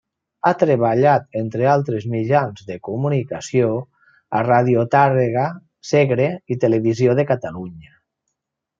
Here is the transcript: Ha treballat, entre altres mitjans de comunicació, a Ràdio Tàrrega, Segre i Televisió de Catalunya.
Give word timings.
Ha 0.47 0.51
treballat, 0.61 1.27
entre 1.41 1.67
altres 1.73 2.07
mitjans 2.13 2.65
de 2.71 2.79
comunicació, 2.89 3.69
a 4.41 4.43
Ràdio 4.49 4.89
Tàrrega, 4.99 5.47
Segre 5.95 6.31
i 6.57 6.63
Televisió 6.67 7.19
de 7.23 7.31
Catalunya. 7.35 7.99